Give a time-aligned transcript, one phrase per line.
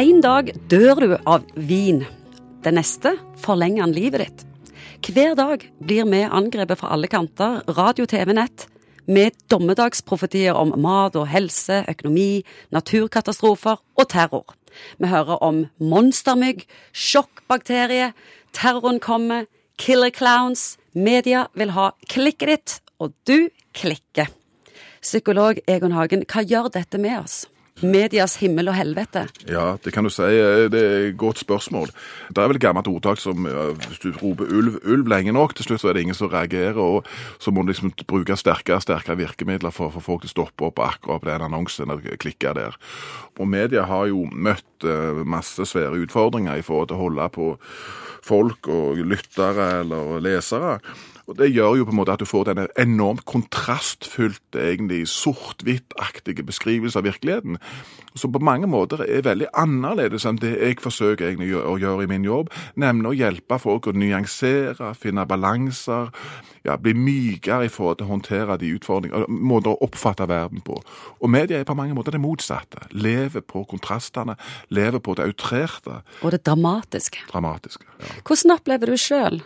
[0.00, 1.98] En dag dør du av vin.
[2.64, 3.10] Den neste
[3.42, 4.44] forlenger han livet ditt.
[5.04, 8.64] Hver dag blir vi angrepet fra alle kanter, radio, TV, nett,
[9.04, 14.56] med dommedagsprofetier om mat og helse, økonomi, naturkatastrofer og terror.
[14.96, 16.64] Vi hører om monstermygg,
[16.96, 18.14] sjokkbakterie,
[18.56, 20.78] terroren kommer, killer clowns.
[20.94, 24.32] Media vil ha klikket ditt, og du klikker.
[25.04, 27.42] Psykolog Egon Hagen, hva gjør dette med oss?
[27.82, 29.26] Medias himmel og helvete?
[29.48, 30.28] Ja, det kan du si.
[30.72, 31.90] Det er et godt spørsmål.
[32.28, 35.70] Det er vel et gammelt ordtak som hvis du roper ulv, ulv lenge nok, til
[35.70, 37.08] slutt så er det ingen som reagerer, og
[37.40, 40.36] så må du liksom bruke sterkere og sterkere virkemidler for å få folk til å
[40.36, 42.76] stoppe opp akkurat på den annonsen eller klikke der.
[43.40, 44.84] Og media har jo møtt
[45.28, 47.50] masse svære utfordringer i forhold til å holde på
[48.24, 50.78] folk og lyttere eller lesere.
[51.30, 56.42] Og Det gjør jo på en måte at du får denne enormt kontrastfylte, egentlig sort-hvitt-aktige
[56.42, 57.58] beskrivelse av virkeligheten,
[58.18, 62.10] som på mange måter er veldig annerledes enn det jeg forsøker egentlig å gjøre i
[62.10, 66.10] min jobb, nemlig å hjelpe folk å nyansere, finne balanser,
[66.66, 70.80] ja, bli mykere i forhold til å håndtere de utfordringene, måter å oppfatte verden på.
[71.22, 72.88] Og media er på mange måter det motsatte.
[72.90, 74.34] Lever på kontrastene,
[74.74, 76.02] lever på det outrerte.
[76.24, 77.22] Og det dramatiske.
[77.30, 78.18] Dramatiske, ja.
[78.26, 79.42] Hvordan opplever du sjøl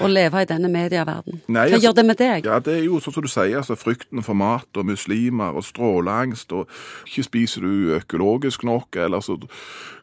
[0.00, 1.42] å leve i denne medieverdenen?
[1.46, 2.48] Hva altså, gjør det med deg?
[2.48, 5.66] Ja, Det er jo sånn som du sier, altså frykten for mat og muslimer og
[5.66, 6.70] stråleangst, og
[7.08, 9.38] ikke spiser du økologisk nok, eller så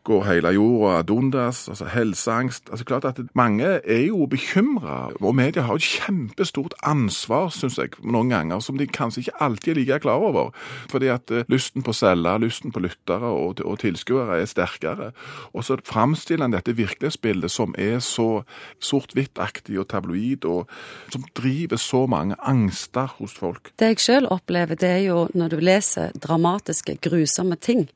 [0.03, 2.69] går hele jorda ad undas, altså helseangst.
[2.72, 7.94] Altså klart at Mange er jo bekymra, og media har et kjempestort ansvar, syns jeg,
[8.02, 10.50] noen ganger, som de kanskje ikke alltid er like klar over.
[10.89, 15.11] Fordi at uh, lysten på å selge, lysten på lyttere og, og tilskuere er sterkere.
[15.53, 18.44] Og så framstiller en dette virkelighetsbildet som er så
[18.81, 20.69] sort-hvitt-aktig og tabloid, og
[21.13, 23.71] som driver så mange angster hos folk.
[23.79, 27.89] Det jeg sjøl opplever, det er jo når du leser dramatiske, grusomme ting.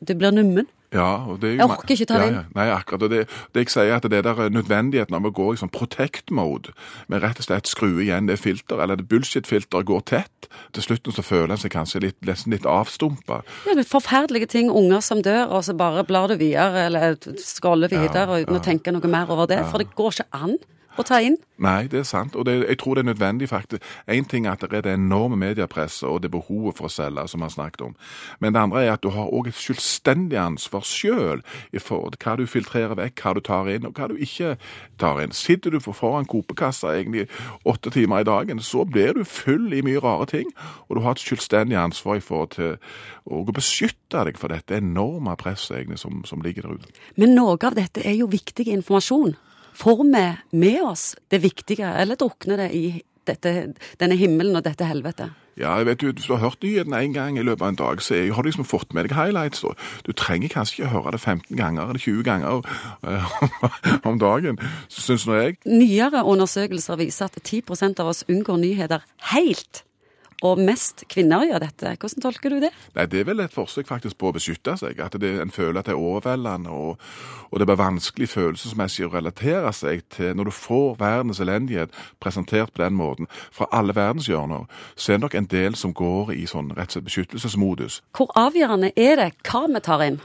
[0.00, 0.66] Du blir nummen.
[0.92, 2.34] Ja, og det er jo, Jeg orker ikke ta det inn.
[2.34, 2.52] Ja, ja.
[2.58, 3.04] Nei, akkurat.
[3.06, 3.20] Og det,
[3.54, 6.74] det jeg sier, at det der nødvendigheten av å gå i sånn protect mode,
[7.08, 11.16] med rett og slett skru igjen det filteret, eller det bullshit-filteret går tett, til slutten
[11.16, 13.40] så føler en seg kanskje litt, nesten litt avstumpa.
[13.64, 14.68] Ja, det er forferdelige ting.
[14.68, 18.92] Unger som dør, og så bare blar du videre, eller scroller videre uten å tenke
[18.92, 19.62] noe mer over det.
[19.72, 20.58] For det går ikke an
[20.98, 21.38] å ta inn.
[21.62, 23.84] Nei, det er sant, og det, jeg tror det er nødvendig faktisk.
[24.10, 27.26] Én ting er at det er det enorme mediepresset og det behovet for å selge,
[27.30, 27.94] som vi har snakket om.
[28.42, 31.44] Men det andre er at du har òg et selvstendig ansvar sjøl
[31.78, 34.56] for hva du filtrerer vekk, hva du tar inn og hva du ikke
[34.98, 35.36] tar inn.
[35.36, 37.28] Sitter du for foran kopekassa egentlig
[37.68, 40.50] åtte timer i dagen, så blir du full i mye rare ting,
[40.88, 42.74] og du har et selvstendig ansvar i forhold til
[43.24, 47.00] å beskytte deg for dette enorme presset egentlig som, som ligger der ute.
[47.16, 49.36] Men noe av dette er jo viktig informasjon.
[49.74, 50.26] Får vi
[50.58, 52.86] med oss det viktige, eller drukner det i
[53.26, 55.30] dette, denne himmelen og dette helvete?
[55.56, 57.76] Ja, jeg vet du, Hvis du har hørt nyhetene én gang i løpet av en
[57.76, 59.60] dag, så har du liksom fått med deg highlights.
[59.60, 59.74] Da.
[60.06, 62.62] Du trenger kanskje ikke høre det 15 ganger eller 20 ganger
[63.04, 63.32] uh,
[64.08, 65.58] om dagen, syns nå jeg.
[65.68, 69.84] Nyere undersøkelser viser at 10% av oss unngår nyheter helt.
[70.42, 71.94] Og mest kvinner gjør dette.
[72.00, 72.72] Hvordan tolker du det?
[72.96, 74.98] Nei, Det er vel et forsøk faktisk på å beskytte seg.
[75.00, 76.98] At det, en føler at det er overveldende, og,
[77.50, 82.72] og det blir vanskelig følelsesmessig å relatere seg til Når du får verdens elendighet presentert
[82.72, 84.66] på den måten fra alle verdenshjørner,
[84.96, 88.02] så er det nok en del som går i sånn rett og slett beskyttelsesmodus.
[88.16, 90.20] Hvor avgjørende er det hva vi tar inn?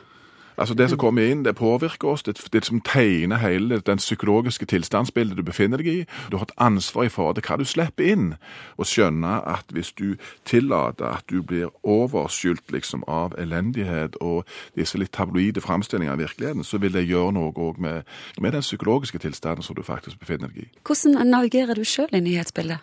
[0.57, 2.23] Altså Det som kommer inn, det påvirker oss.
[2.23, 6.05] Det, det som tegner hele den psykologiske tilstandsbildet du befinner deg i.
[6.31, 8.31] Du har et ansvar i forhold til hva du slipper inn,
[8.77, 14.97] og skjønner at hvis du tillater at du blir overskylt liksom av elendighet og disse
[14.97, 18.09] litt tabloide framstillingene av virkeligheten, så vil det gjøre noe òg med,
[18.41, 20.71] med den psykologiske tilstanden som du faktisk befinner deg i.
[20.87, 22.81] Hvordan navigerer du sjøl i nyhetsbildet?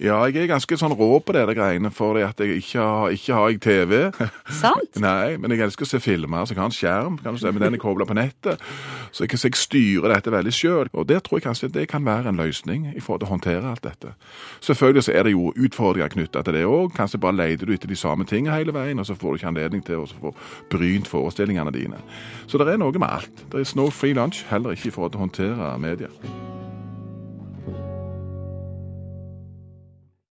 [0.00, 3.34] Ja, jeg er ganske sånn rå på det greiene, for at jeg ikke har, ikke
[3.36, 3.92] har jeg TV.
[4.62, 4.96] Sant?
[5.02, 7.50] Nei, men jeg elsker å se filmer, så jeg har en skjerm, kan du se,
[7.52, 8.62] men den er kobla på nettet.
[9.12, 10.88] Så jeg, så jeg styrer dette veldig sjøl.
[10.96, 13.74] Og det tror jeg kanskje det kan være en løsning i forhold til å håndtere
[13.74, 14.14] alt dette.
[14.64, 16.94] Selvfølgelig så er det jo utfordringer knytta til det òg.
[16.96, 19.50] Kanskje bare leter du etter de samme tingene hele veien, og så får du ikke
[19.52, 20.32] anledning til å få
[20.72, 22.00] brynt forestillingene dine.
[22.48, 23.44] Så det er noe med alt.
[23.52, 26.08] Det er no free lunch, heller ikke i forhold til å håndtere media.